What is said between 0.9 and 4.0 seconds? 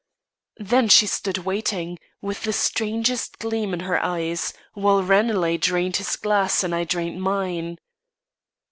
stood waiting, with the strangest gleam in